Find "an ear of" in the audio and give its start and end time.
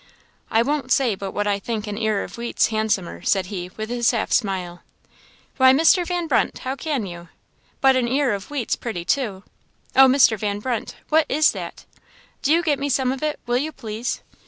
1.85-2.35, 7.95-8.47